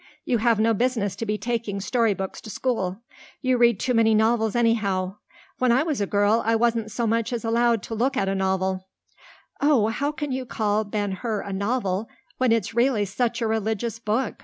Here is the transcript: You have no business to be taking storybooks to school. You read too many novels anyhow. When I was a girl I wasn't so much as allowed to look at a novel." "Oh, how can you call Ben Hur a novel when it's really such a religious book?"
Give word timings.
You 0.25 0.39
have 0.39 0.59
no 0.59 0.73
business 0.73 1.15
to 1.17 1.27
be 1.27 1.37
taking 1.37 1.79
storybooks 1.79 2.41
to 2.41 2.49
school. 2.49 3.01
You 3.39 3.57
read 3.59 3.79
too 3.79 3.93
many 3.93 4.15
novels 4.15 4.55
anyhow. 4.55 5.17
When 5.59 5.71
I 5.71 5.83
was 5.83 6.01
a 6.01 6.07
girl 6.07 6.41
I 6.43 6.55
wasn't 6.55 6.89
so 6.91 7.05
much 7.05 7.31
as 7.31 7.45
allowed 7.45 7.83
to 7.83 7.93
look 7.93 8.17
at 8.17 8.27
a 8.27 8.33
novel." 8.33 8.87
"Oh, 9.61 9.89
how 9.89 10.11
can 10.11 10.31
you 10.31 10.43
call 10.47 10.85
Ben 10.85 11.11
Hur 11.11 11.41
a 11.41 11.53
novel 11.53 12.09
when 12.39 12.51
it's 12.51 12.73
really 12.73 13.05
such 13.05 13.41
a 13.43 13.47
religious 13.47 13.99
book?" 13.99 14.37